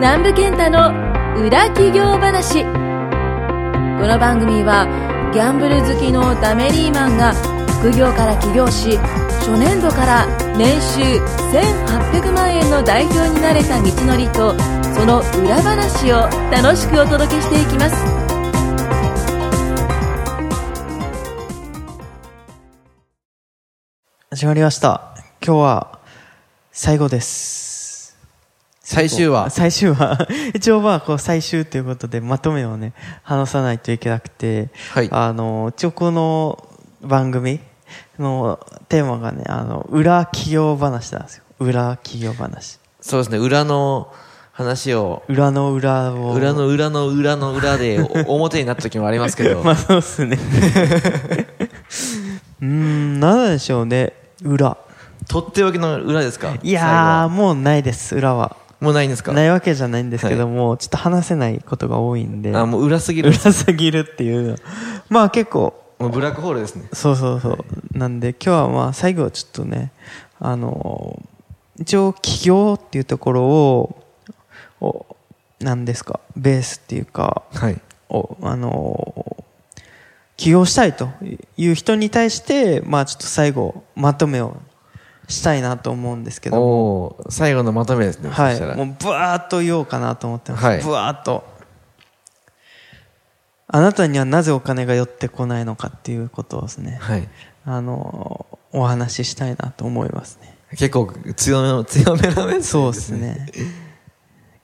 [0.00, 0.90] 南部健太の
[1.40, 2.64] 裏企業話。
[2.64, 2.70] こ
[4.06, 4.86] の番組は
[5.32, 7.32] ギャンブル好きのダメリーマンが
[7.78, 8.96] 副業から起業し
[9.38, 10.26] 初年度から
[10.56, 11.00] 年収
[11.54, 14.58] 1800万円の代表になれた道のりと
[14.94, 17.96] その裏話を楽しくお届けしていきます。
[24.30, 25.14] 始まりました。
[25.40, 26.00] 今日は
[26.72, 27.63] 最後です。
[28.84, 29.50] 最終話。
[29.50, 30.28] 最終話。
[30.54, 32.92] 一応まあこう最終ということでまとめをね
[33.22, 35.08] 話さないといけなくて、はい。
[35.10, 36.68] あの一応この
[37.02, 37.60] 番組
[38.18, 41.44] のテーマがねあの裏企業話なんですよ。
[41.58, 42.78] 裏企業話。
[43.00, 44.12] そうですね、裏の
[44.52, 46.32] 話を、裏の裏を。
[46.32, 50.38] 裏の裏の裏の裏でお 表になった時もありますけど、まあそうっすね。
[52.60, 54.12] うーん何なんでしょうね。
[54.42, 54.76] 裏。
[55.28, 56.54] とっておきの裏ですか？
[56.62, 59.32] いやーもうないです裏はもうないんですか？
[59.32, 63.30] ないわけじゃないんですけども、ちょっと話せないことが多いんであ、もう裏すぎる。
[63.30, 64.56] 裏すぎるっていう
[65.08, 66.88] まあ結構もうブラックホールですね。
[66.92, 69.90] そうそうそう、なんで今日はまあ最後はちょっとね
[70.38, 71.20] あの
[71.80, 74.04] 一応起業っていうところを
[74.80, 75.16] お
[75.60, 76.20] 何ですか？
[76.36, 77.80] ベースっていうかはい。
[78.10, 79.44] おあの
[80.36, 81.08] 起業したいと
[81.56, 84.56] いう人に対してまあちょっと最後まとめを
[85.28, 87.16] したいなと思うんですけども。
[87.28, 88.30] 最後のまとめですね。
[88.30, 88.60] はい。
[88.76, 90.82] もうブワーっと言おうかなと思ってます、はい。
[90.82, 91.44] ブワーっと。
[93.66, 96.98] あなたにはなぜお金が寄ってこないのかっていうことをですね。
[97.00, 97.28] はい。
[97.64, 100.56] あのお話ししたいなと思いますね。
[100.70, 103.10] 結構強めの、強めのメッセージそうです。
[103.10, 103.46] ね。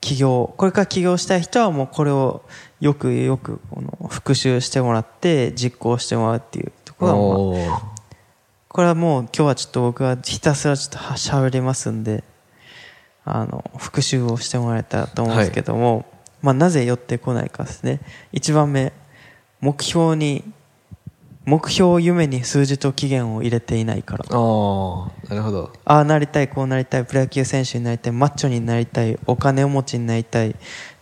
[0.01, 0.55] 起業。
[0.57, 2.43] これから起業したい人はもうこれを
[2.81, 7.90] よくよくこの復習してもらって実行してもらうっていうところは、まあ
[8.71, 12.23] これはもう今日はちょっと僕はひたすらちょっとはしゃべりますんで
[13.25, 16.07] あの復習をしてもらえたらと思うんですけども、
[16.41, 18.01] まあ、なぜ寄ってこないかですね。
[18.33, 18.93] 1番目
[19.61, 20.45] 目標に
[21.47, 24.25] 目標夢に数字と期限を入れていないから。
[24.25, 25.73] ああ、なるほど。
[25.85, 30.55] ああなりたいこうなりたいプロ野球選手になりたいマッチョになりたいお金持ちになりたい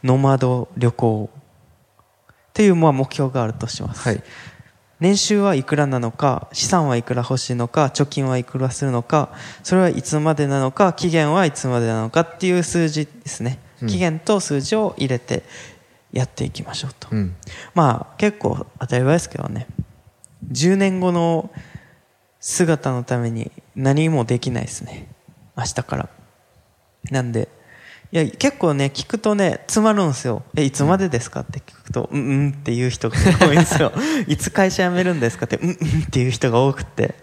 [0.02, 1.28] ノマド旅行。
[1.34, 4.22] っていうまあ目標があるとします、はい。
[5.00, 9.31] 年収はいくらなのか資産はいくら欲しいのか貯金はいくらするのか
[9.62, 13.88] それはいつまでなのか期限はいつまでなのかっていう数字ですね、うん。
[13.88, 15.44] 期限と数字を入れて
[16.12, 17.37] やっていきましょうと、うん。
[17.75, 19.66] まあ結構当たり前ですけどね。
[20.50, 21.50] 10年後の
[22.41, 25.08] 姿のために何もできないですね。
[25.56, 26.08] 明日から。
[27.10, 27.48] なんで
[28.10, 31.41] いや結構ね聞くとね詰まるんですよえいつまでですか？
[31.41, 33.92] って聞くとうんうんっていう人が多いんですよ
[34.26, 35.44] いつ会社辞めるんですか？
[35.46, 35.78] ってうんうんっ
[36.10, 37.14] ていう人が多くて。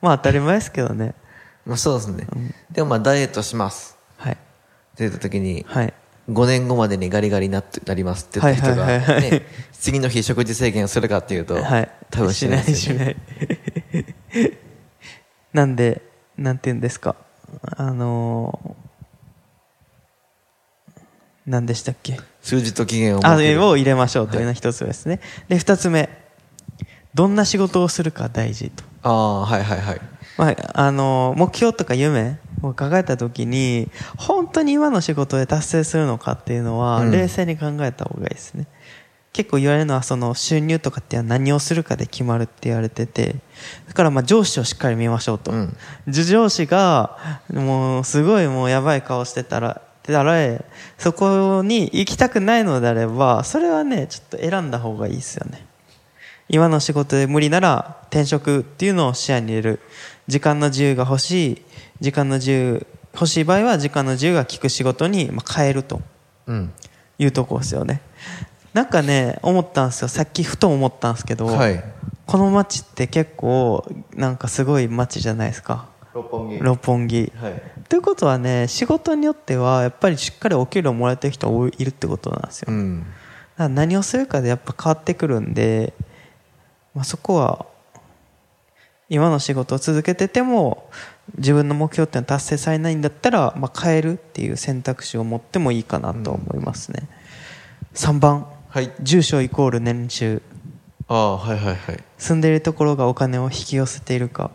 [0.00, 1.14] まあ当たり前ですけどね。
[1.64, 2.26] まあそうですね。
[2.72, 3.96] でもまあダイエットします。
[4.16, 4.32] はい。
[4.32, 4.40] って
[4.98, 5.94] 言った時に、はい。
[6.28, 9.30] 5年後までにガリガリになってなりますって言った人が、はいはいはいはい。
[9.30, 11.88] ね、次の日食事制限をするかっていうと、はい。
[12.10, 12.74] 多分しないね。
[12.74, 13.16] しない。
[15.52, 16.02] なんで
[16.36, 17.14] なんて言うんですか。
[17.76, 18.81] あのー、
[21.46, 22.18] 何でしたっけ？
[22.40, 26.08] 数字と期限をあを入れましょうというのが一つ目ですね、で二つ目。
[27.14, 30.00] どんな仕事をするか大事と、ああ、はいはいはい。
[30.38, 37.10] まあ、あの目標とか夢を考えた時に本当に今の仕事で達成するのかっていうのはうん。
[37.10, 38.66] 冷静に考えた方がいいですね、
[39.34, 43.36] 結構言われるのはその収入とかって何をするかで決まるって言われてて
[43.88, 45.76] だからまあ上司をしっかり見ましょうと、うん。
[46.08, 47.18] 上司が
[47.52, 50.64] もうすごいもうやばい顔してたらたら
[50.98, 55.66] そこに行きたくないのであればそれはねちょっと選んだ方がいいですよね。
[56.48, 59.80] 今の仕事で無理なら転職っていうのを視野に入れる。
[60.28, 61.62] 時間の自由が欲しい
[62.00, 66.00] 時間の自由欲しい場合は時間の自由が利く仕事にまあ変えると
[66.46, 66.72] うん。
[67.18, 68.00] いうところですよね。
[68.72, 70.08] なんかね思ったんですよ。
[70.08, 71.82] さっきふと思ったんですけど、はい。
[72.26, 75.86] この街って結構なんかすごい街じゃないですか。
[76.14, 76.58] 六本木。
[76.58, 77.32] 六本木。
[77.36, 77.62] はい。
[77.92, 83.00] ということはね仕事によってはやっぱりしっかりお給料もらえてる人多いいるってことなんですよ、うん。
[83.00, 83.10] だか
[83.64, 85.92] ら何をするかでやっぱ変わってくるんで、
[86.94, 87.66] まあ、そこは
[89.10, 90.88] 今の仕事を続けてても
[91.36, 97.10] 自分の目標ってのは達成されないんだったら、まあ、変えるっていう選択肢を持ってもいいかなと思いますね、
[97.92, 98.90] 3番はい。
[99.02, 100.40] 住所イコール年収
[101.08, 102.02] ああ、はいはいはい。
[102.16, 104.50] 住んでいるところがお金を引き寄せているか、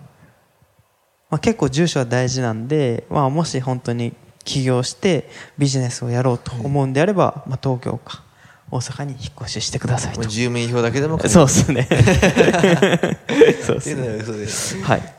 [1.29, 4.13] まあ、結構住所は大事なんで、まあ、もし本当に
[4.43, 8.23] 起業してビジネスをやろうと思うんであれば、まあ、東京か
[8.71, 10.23] 大阪に引っ越ししてくださいと。
[10.23, 11.87] 住民票だけでもそうですね。
[13.63, 14.83] そうですね。
[14.83, 15.13] はい。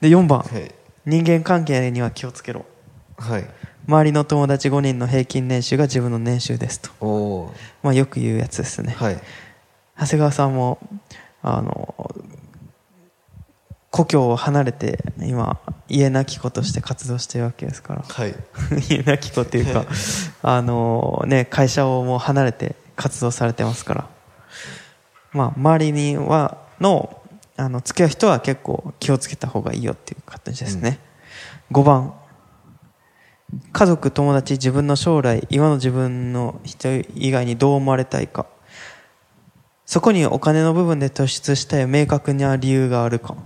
[0.00, 0.72] で4番、はい。
[1.04, 2.64] 人間関係には気をつけろ。
[3.16, 3.46] はい。
[3.88, 7.52] 周りの友達5人の平均年収が自分の年収ですと。
[7.82, 8.94] まあよく言うやつですね。
[8.96, 9.18] はい。
[9.98, 10.78] 長谷川さんも、
[11.42, 12.14] あの、
[13.96, 15.58] 故郷を離れて、今、
[15.88, 18.02] 家なき子として活動してるわけですから。
[18.06, 18.34] はい
[18.90, 19.86] 家なき子っていうか、
[20.42, 24.06] あのね、会社をもう離れて活動されてますから。
[25.32, 27.22] まあ、周りには、の、
[27.56, 30.98] あの、付き合う人は結構気をつけた方がいいよっていう形ですね。
[31.72, 32.12] 5番。
[33.72, 38.44] 家族、友達、自分の将来、今の自分の人以外にどう思われたいか。
[39.86, 43.36] そこにお金の部分で突出したい明確な理由があるか。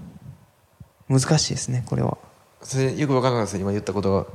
[1.11, 2.17] 難しいですね、これは。
[2.63, 4.27] それよくわかんないです今言ったことが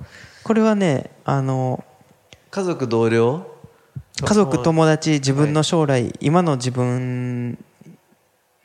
[0.43, 1.83] これはね、あの、
[2.51, 3.47] 家族同僚？
[4.21, 7.57] 家族、友達、自分の将来、今の自分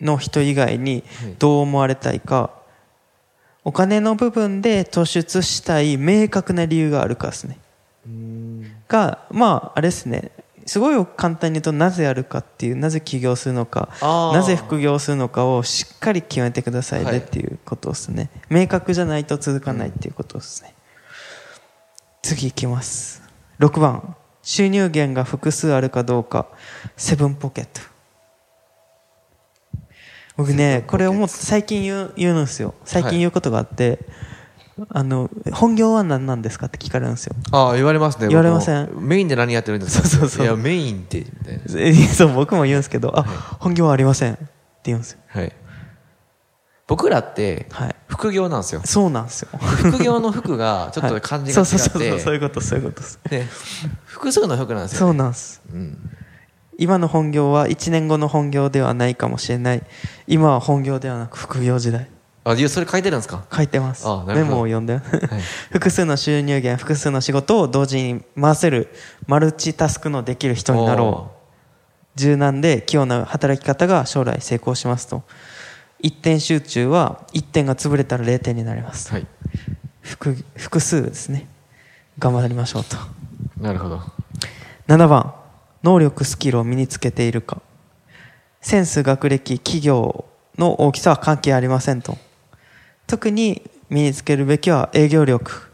[0.01, 2.51] の人以外にはいどう思われたいか、
[3.65, 7.59] お金の部分で突出したい明確な理由があるかですね。
[8.89, 10.31] が、まあ、あれですね。
[10.67, 18.31] すごい簡単に言うと、なぜやるかっていう、なぜ起業するのか、なぜ副業するのかをしっかり決めてくださいはいねっていうことですね。
[18.49, 20.75] 明確じゃないと続かないっていうことですね。
[22.23, 23.23] 次いきます。
[23.59, 24.17] 6番。
[24.43, 26.47] 収入源が複数あるかどうか。
[26.97, 27.81] セブンポケット。
[30.37, 32.75] 僕ね、これ思って最近言う言うんですよ。
[32.85, 33.99] 最近言うことがあって、
[34.89, 37.37] あの、本業は何なんですかって聞かれるんですよ。
[37.53, 38.89] ああ言われますね言われません？
[38.99, 40.09] メインで何やってるんですか？
[40.09, 43.23] そうそうそういやメインってみたいな えそう、僕も言うんですけど、あ、
[43.59, 44.45] 本業はありませんって
[44.85, 45.19] 言うんですよ。
[45.29, 45.53] はい
[46.87, 47.95] 僕らってはい。
[48.09, 49.49] 副業なんですよそうなんですよ。
[49.61, 53.21] 副業の服がちょっと漢字が違はいそうそうそうそう、いうこと、そういうことです。
[53.31, 53.49] ね
[54.07, 55.63] 複数の服なんですそよねうなんです。
[55.73, 55.99] うん
[56.79, 59.83] 今の本業は1年後の本業ではないかもしれない。
[60.27, 62.09] 今は本業ではなく副業時代。
[62.43, 63.45] あいやそれ書いてるんですか？
[63.55, 64.25] 書いてますあ。
[64.27, 64.95] なるほどメモを読んで。
[64.95, 65.03] はい
[65.73, 68.89] 複数の収入源、複数の仕事を同時に回せる
[69.27, 71.41] マルチタスクのできる人になろう。
[72.17, 75.23] 柔軟で器用な働き方が将来成功しますと。
[76.01, 79.13] 一点集中は一点が潰れたら0点になります。
[79.13, 79.27] はい
[80.01, 81.47] 複複数ですね。
[82.19, 82.97] 頑張りましょうと。
[83.61, 84.01] なるほど
[84.89, 85.35] 7番、
[85.83, 87.61] 能力、スキルを身につけているか。
[88.63, 90.25] センス、学歴、企業
[90.59, 92.19] の大きさは関係ありませんと。
[93.11, 95.73] 特に身につけるべきは営業力。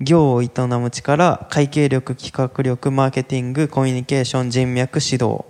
[0.00, 0.48] 業を営
[0.80, 5.44] む力、会計力、企画力、マーケティング、コミュニケーション、人脈、指導。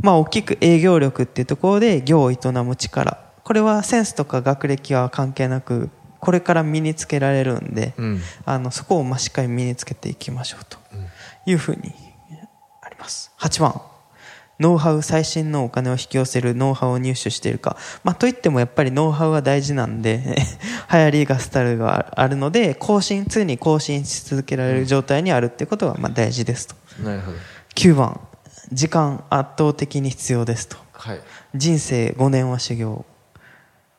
[0.00, 3.18] まあ大きく営業力っていうところで業を営む力。
[3.42, 10.78] これはセンスとか学歴は関係なく、これから身につけられるんで、うんあのそこをまあしっかり身につけていきましょうと
[11.44, 11.92] いうふうに
[12.82, 13.82] あります8番
[14.60, 20.36] ノウハウ最新のお金を引き寄せるノウハウを入手しているか、まあ、といってもやっぱりノウハウは大事なんで
[20.92, 26.74] 流行りがスタイルがあるので更新常に更新し続けられる状態にあるっていうことがまあ大事ですと。
[27.02, 27.38] なるほど。
[27.76, 28.20] 9番
[28.72, 30.76] 時間圧倒的に必要ですと。
[30.92, 31.20] はい。
[31.54, 33.04] 人生5年は修行。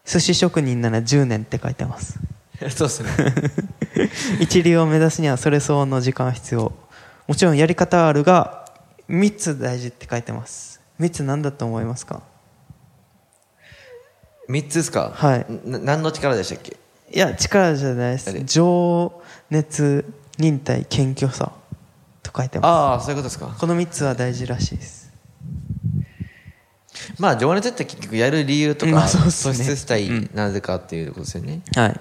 [0.05, 2.19] 寿司職人なら10年って書いてます。
[2.75, 3.09] そうですね。
[4.41, 6.73] 一流を目指すにはそれ相応の時間が必要。
[7.27, 8.58] もちろんやり方はあるが
[9.09, 10.79] 3つ大事って書いてます。
[10.99, 12.21] 3つ何だと思いますか？
[14.47, 15.11] 三つですか？
[15.15, 15.45] はい。
[15.65, 16.77] な何の力でしたっけ？
[17.11, 18.43] いや力じゃないです。
[18.45, 20.05] 情熱
[20.37, 21.51] 忍耐謙虚さ
[22.21, 23.51] と書いてまああそういうことですか。
[23.53, 25.11] すこの3つは大事らしいです。
[27.17, 29.27] まあ情熱って結局やる理由とかまあそうね。
[29.29, 30.29] 突出したい、うん。
[30.33, 31.61] なぜかっていうことですよね。
[31.75, 31.99] はい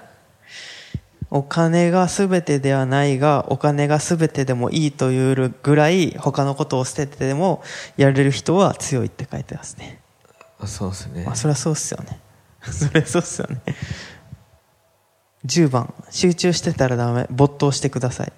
[1.31, 7.61] お金が全てではないがお金が全てでもいいというぐらい他のことを捨ててでも
[7.97, 10.01] やれる人は強いって書いてますね
[10.59, 12.19] あそうですねまあ、そりゃそうっすよね。
[12.61, 13.61] そりゃそうっすよね。
[15.45, 17.25] 10番、集中してたらダメ。
[17.29, 18.33] 没頭してください。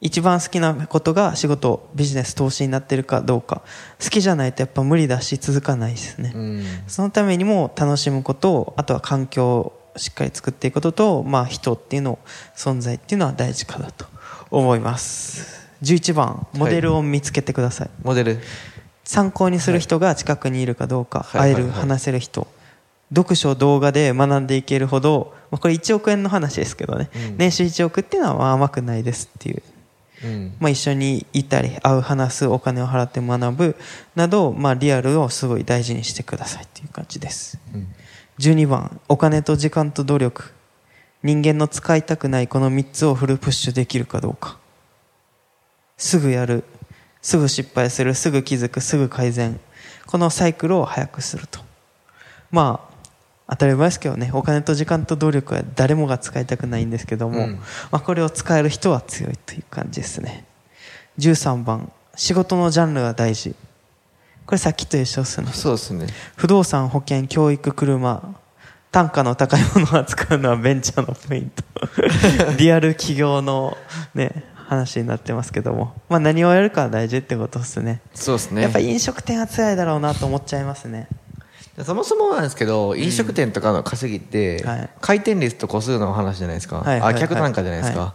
[0.00, 3.62] 一番好きなことが仕事、ビジネス、投資になってるかどうか。
[4.02, 6.32] 好きじゃないとやっぱ無理だし続かないですね。
[6.34, 12.18] うんそのためにも楽しむことを、あとは環境をしっかり作っていくことと、まあ人っていうのを、
[12.56, 14.06] 存在っていうのは大事かだと
[14.50, 15.68] 思います。
[15.82, 17.90] 11番、モデルを見つけてください。
[18.02, 18.40] モデル。
[19.04, 21.62] 参考にする人が近くにいるかどうか、会える、はい。
[21.64, 21.70] はい。
[21.72, 22.46] はい話せる人。
[23.14, 27.36] 読書動画で学んでいけるほど、まあ、これ1億円の話ですけどね、うん。
[27.36, 29.62] 年収1億っていうのはまあ甘くないですっていう、
[30.24, 30.54] うん。
[30.58, 33.76] まあ、一緒にいたり会う話すお金を払って学ぶ
[34.16, 37.58] など、まあ、リアルをすごい大事にしてくださいっていう感じです。
[37.74, 37.88] うん
[38.38, 40.52] 12番お金と時間と努力。
[41.22, 44.58] 人間の使いたくないこの3つをフルプッシュできるかどうか。
[45.96, 46.64] すぐやる。
[47.22, 48.14] すぐ失敗する。
[48.14, 48.80] すぐ気づく。
[48.80, 49.58] すぐ改善。
[50.06, 51.60] このサイクルを早くすると。
[52.50, 52.94] まあ
[53.48, 57.54] 当たり前ですけどね、お金と時間と努力は誰もが使いたくないんですけども、うん。
[57.90, 60.46] まあ、これを使える人は強いという感じですね。
[61.18, 63.54] 13番、仕事のジャンルは大事。
[64.46, 65.48] これさっきと一緒ですね。
[65.52, 66.06] そうですね。
[66.36, 68.34] 不動産、保険、教育、車、
[68.90, 71.64] 単価の高いものを扱うのはベンチャーのポイント。
[72.58, 73.76] リアル企業の
[74.14, 75.94] ね、話になってますけども。
[76.08, 78.00] まあ何をやるかは大事ってことですね。
[78.14, 78.62] そうですね。
[78.62, 81.08] やっぱ飲食店は辛いだろうなと思っちゃいますね。
[81.82, 86.80] そもそもなんですけど、飲食店とかの稼ぎって、はい回転率と個数の話じゃないですか。
[86.80, 88.00] はいあ、客単価じゃないですか。
[88.00, 88.14] は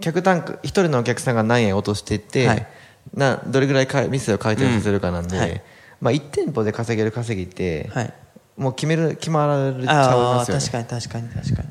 [0.00, 2.66] 客単価、一人のお客さんが何円落としていって、はい
[3.14, 5.62] な、どれぐらいか店を回転させるかなんで、うんはい
[5.98, 8.12] まあ1店舗で稼げる稼ぎって、はい。
[8.56, 10.60] もう決める、決まっちゃいああますよね。
[10.60, 11.68] 確かに確かに確かに。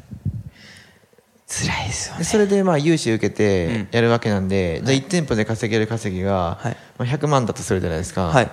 [1.47, 2.19] 辛いですよね。
[2.19, 8.27] でそれでまあ融資受けうてんやるわけなんで、じゃあ1店舗で稼げる稼ぎが、はいまあ、100万だとするじゃないですか。
[8.27, 8.49] はいっ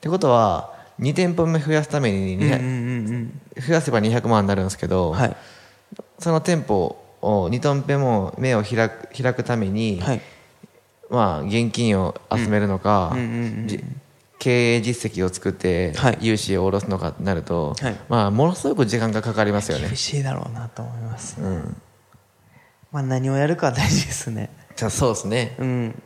[0.00, 5.14] てことは、2店舗目増やすために200、うんうんうん増やせば200万になるんですけど、うん。
[5.14, 5.36] はい。
[6.18, 10.20] その店舗を2店舗も目を開く開くために、はい。
[11.10, 13.28] まあ、現金を集めるのか、うんうんう
[13.72, 14.00] ん
[14.38, 19.96] 経営実績を作ってはい融資を下ろすのかってなると、はいまあ、ものすごく時間がかかりますよね厳。
[19.96, 21.40] しいだろうなと思います。
[21.40, 21.76] うん、
[22.92, 24.50] まあ何をやるかは大事ですね。
[24.76, 25.56] じゃあそうですね。
[25.58, 26.02] うん。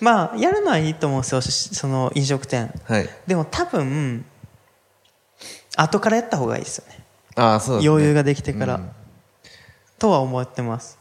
[0.00, 2.72] まあ、やるのはいいと思うんですよ、しその飲食店。
[2.84, 3.08] はい。
[3.26, 4.24] でも多分、
[5.76, 7.04] 後からやった方がいいですよね。
[7.34, 7.90] ああ、そうですね。
[7.90, 8.76] 余裕ができてから。
[8.76, 8.90] うん
[10.02, 10.98] とは思ってます。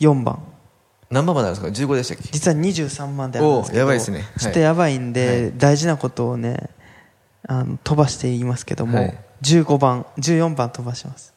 [0.00, 0.42] 14番。
[1.10, 2.28] 何番まであるんですか ?15 でしたっけ？
[2.30, 4.18] 実は23番であるんですけどやばいですね。
[4.18, 4.40] はい。
[4.40, 5.52] ちょっとやばいんで、はい。
[5.56, 6.70] 大事なことをね
[7.46, 9.18] あの飛ばして言いますけども、はい。
[9.42, 11.32] 15番14番飛ばします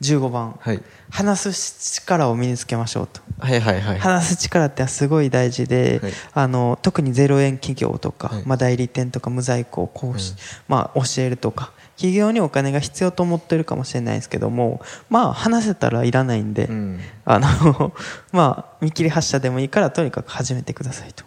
[0.00, 0.82] 15番、はい。
[1.10, 3.98] 話す力を身につけましょうと、はいはいはい。
[3.98, 10.34] 話す力ってすごい大事で、はいあの特にゼロ円企業とか、はいまあ、代理店とか無在庫をこうし、
[10.68, 17.00] まあ、教えるとか企業にお金が必要と思ってるかもしれないですけどもまあ話せたらいらないんで、うん。
[17.24, 17.94] あの、
[18.32, 21.24] まあ、見切り発車でもいいから、とにかく始めてくださいと。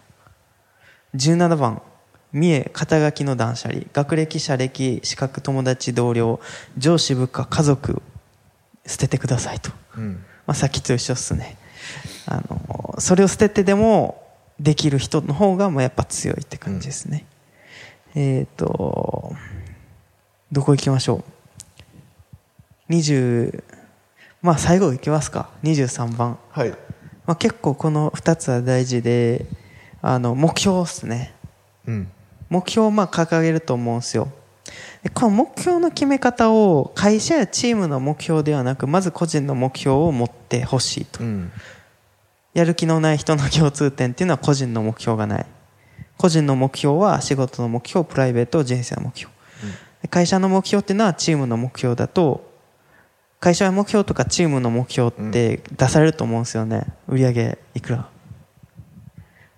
[1.14, 1.80] 17番、
[2.32, 6.40] 三重、肩書きの断捨離、学歴、社歴、資格、友達、同僚、
[6.76, 8.02] 上司、部下、家族、
[8.88, 9.70] 捨ててくださいと。
[9.96, 10.24] うん。
[10.46, 11.56] まあ、さっきと一緒っすね。
[12.26, 14.24] あの、それを捨ててでも、
[14.58, 17.26] できる人の方が、まあ、やっぱ強いって感じですね。
[18.16, 19.36] えっ、と、
[20.50, 21.22] どこ行きましょ
[22.88, 23.62] う？20、
[24.42, 25.50] まあ、最後行きますか。
[25.62, 26.38] 23番。
[26.50, 26.70] はい。
[26.70, 29.46] まあ、結構この2つは大事で、
[30.00, 31.34] あの、目標ですね。
[31.86, 32.08] うん。
[32.48, 34.28] 目標をまあ掲げると思うんですよ。
[35.02, 41.26] でこの目標の決め方を会社やチームの目標ではなく、まず個人の目標を持ってほしいとう。
[41.26, 41.52] ん。
[42.54, 45.46] やる気のない人の共通点っていうのは個人の目標がない。
[46.16, 49.32] 個人の目標は仕事の目標、プライベート、人生の目標。
[50.02, 52.48] で会社の目標っていうのはチームの目標だと、
[53.40, 56.86] 会社の目標とかチームの目標って出されると思うんですよね。
[57.06, 58.08] 売上いくら。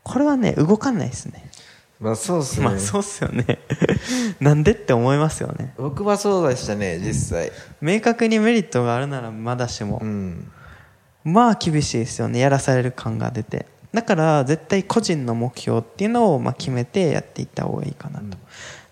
[0.03, 1.50] これはね、動かないですね。
[2.01, 2.67] まあそうですね。
[2.67, 3.59] まあそうっすよね。
[4.41, 5.75] なんでって思いますよね。
[5.77, 7.53] 僕はそうでしたね、実際。
[7.83, 10.07] 明確にメリットがあるならまだしもう。
[10.07, 10.51] ん。
[11.25, 12.39] まあ厳しいですよね。
[12.39, 13.67] やらされる感が出て。
[13.93, 18.39] だから絶対個人の目標っていうのをまあ決めてやっていった方がいいかなと。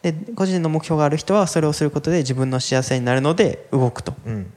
[0.03, 4.15] で、個人の目標がある人はそれをすることで自分の幸せになるので動くと。
[4.27, 4.53] うん。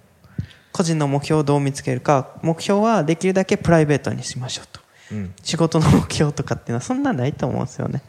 [0.74, 4.82] 個人の目標をどう見つけるか、目標はできるだけプライベートにしましょうと。
[5.12, 5.34] うん。
[5.42, 8.02] 仕事の目標とかっていうのはそんなないと思うんですよね。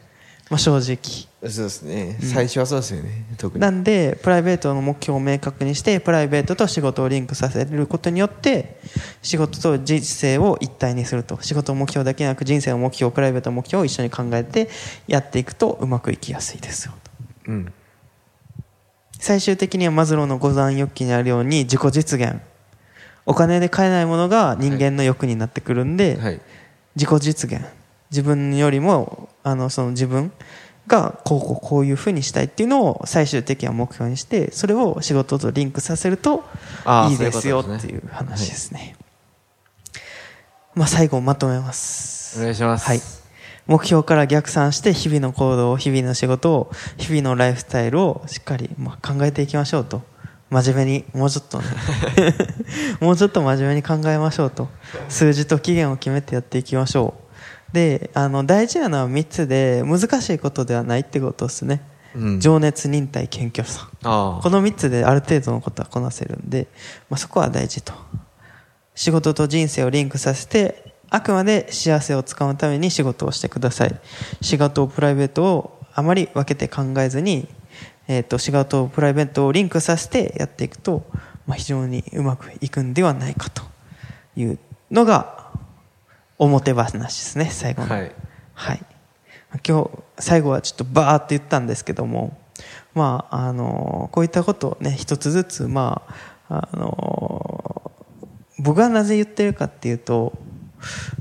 [0.53, 1.51] まあ正直。
[1.51, 2.19] そうですね。
[2.21, 3.63] 最初はそうですよね、特に。
[3.63, 8.79] なんで、プライベートの目標を明確にして、プライベートと仕事をリンクさせることによって、
[9.23, 11.39] 仕事と人生を一体にすると。
[11.41, 14.69] 仕事の目標だけでなく、人生の目標、プライベートの目標を一緒に考えて
[15.07, 16.93] やっていくとうまくいきやすいですよ。
[17.47, 17.73] うん。
[19.19, 22.43] 最終的にはマズローの五段欲求にあるように自己実現。
[23.25, 26.41] お金で買えないものが人間の欲になってくるんで、はい。
[26.95, 27.65] 自己実現
[28.13, 30.31] 自分よりもあのその自分
[30.87, 36.45] がこうこうこういうふうにしたいっていうのを最終的には目標にしてそれを仕事とリンクさせると
[37.11, 38.97] いいですよっていう話ですね。
[40.75, 42.39] まあ最後まとめます。
[42.39, 42.87] お願いします。
[42.87, 43.01] はい。
[43.67, 50.03] 目標から逆算して日々の行動を日々の仕事を日々のライフスタイルをしっかりまあ考えていきましょうと。
[50.51, 51.65] 真面目にもうちょっとね。
[53.01, 54.69] もうちょっと真面目に考えましょうと。
[55.09, 57.22] 数字と期限を決めてやっていきましょう
[57.73, 61.83] であの大事なのは3つで難しいことではないってことですね、
[62.15, 62.41] うん。
[62.41, 63.89] 情熱忍耐謙虚さ。
[64.03, 66.69] あこの3つである程度のことはこなせるんで、
[67.09, 67.93] まあ、そこは大事と。
[68.95, 74.01] 仕事と人生をリンクさせてあくまで幸せをつかむために仕事をしてください。
[74.41, 77.49] 仕事とプライベートをあまり分けて考えずに
[78.09, 81.05] えっ、と、仕事、プライベートをリンクさせてやっていくと、
[81.47, 83.63] まあ、非常にうまくいくんではないかと
[84.37, 84.59] いう
[84.91, 85.42] のが、
[86.45, 87.89] 表話ですね、最後の。
[87.89, 88.13] はい。
[88.55, 88.83] はい。
[89.67, 92.37] 今日、最後はちょっとバーって言ったんですけども、
[92.95, 96.03] まあ、あの、こういったことをね、一つずつ、ま
[96.49, 97.93] あ、あの、
[98.59, 100.33] 僕がなぜ言ってるかっていうと、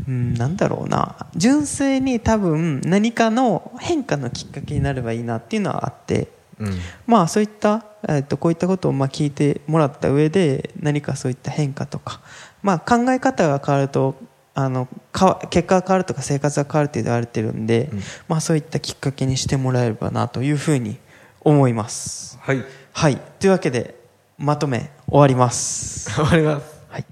[0.07, 6.73] うん、なんだろうな、純粋に多分何かの変化のきっかけになればいいなっていうのはあって、うん。
[7.07, 12.21] まあそういった、えっとこういったことをまあ聞いてもらった上で何かそういった変化とか、
[12.61, 14.15] まあ考え方が変わると、
[14.53, 20.97] あの、かわ結果が変わるとか生活が変わるって言われてるんで、うんまあそういったきっかけにしてもらえればなというふうに
[21.41, 22.37] 思います。
[22.41, 22.63] はい。
[22.93, 23.17] はい。
[23.39, 23.95] というわけで、
[24.37, 26.09] まとめ終わります。
[26.11, 26.81] 終わります。
[26.89, 27.05] はい。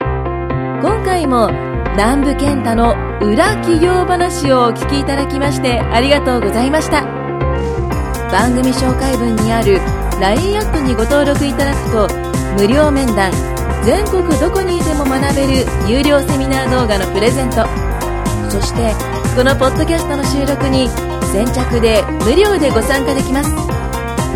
[0.00, 1.50] 今回も
[1.96, 7.04] 南部健太の裏企業話をお聞きいただきましてありがとうございました
[8.32, 9.78] 番組紹介文にある
[10.20, 12.23] LINE アットにご登録いただくと
[12.56, 13.30] 無料面談。
[13.84, 17.66] 全国どこにいても学べる有料セミナー動画のプレゼント。
[18.48, 18.94] そして
[19.36, 20.88] このポッドキャストの収録に
[21.32, 23.50] 先着で無料でご参加できます。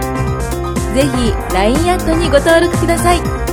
[0.95, 1.07] ぜひ
[1.53, 3.44] LINE アットにご登録ください。